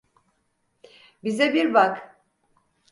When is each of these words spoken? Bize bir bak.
Bize 1.23 1.53
bir 1.53 1.73
bak. 1.73 2.21